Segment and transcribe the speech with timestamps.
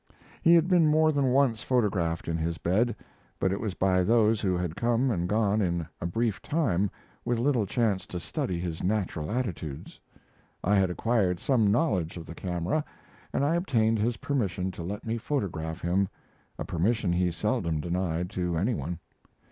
[0.41, 2.95] He had been more than once photographed in his bed;
[3.39, 6.89] but it was by those who had come and gone in a brief time,
[7.23, 9.99] with little chance to study his natural attitudes.
[10.63, 12.83] I had acquired some knowledge of the camera,
[13.31, 16.09] and I obtained his permission to let me photograph him
[16.57, 18.97] a permission he seldom denied to any one.